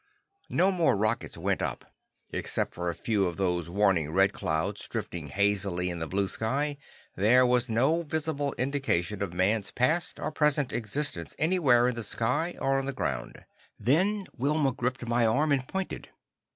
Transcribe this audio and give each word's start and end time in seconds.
No 0.49 0.71
more 0.71 0.97
rockets 0.97 1.37
went 1.37 1.61
up. 1.61 1.85
Except 2.31 2.73
for 2.73 2.89
a 2.89 2.95
few 2.95 3.27
of 3.27 3.37
those 3.37 3.69
warning 3.69 4.09
red 4.09 4.33
clouds, 4.33 4.87
drifting 4.89 5.31
lazily 5.37 5.91
in 5.91 6.01
a 6.01 6.07
blue 6.07 6.27
sky, 6.27 6.77
there 7.15 7.45
was 7.45 7.69
no 7.69 8.01
visible 8.01 8.55
indication 8.57 9.21
of 9.21 9.31
man's 9.31 9.69
past 9.69 10.19
or 10.19 10.31
present 10.31 10.73
existence 10.73 11.35
anywhere 11.37 11.87
in 11.87 11.93
the 11.93 12.03
sky 12.03 12.55
or 12.59 12.79
on 12.79 12.87
the 12.87 12.93
ground. 12.93 13.45
Then 13.79 14.25
Wilma 14.35 14.71
gripped 14.71 15.05
my 15.07 15.23
arm 15.27 15.51
and 15.51 15.67
pointed. 15.67 16.09